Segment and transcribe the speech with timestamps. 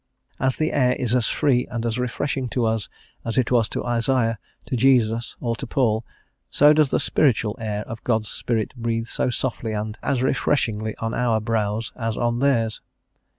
[0.39, 2.89] As the air is as free and as refreshing to us
[3.23, 6.03] as it was to Isaiah, to Jesus, or to Paul,
[6.49, 11.13] so does the spiritual air of God's Spirit breathe so softly and as refreshingly on
[11.13, 12.81] our brows as on theirs.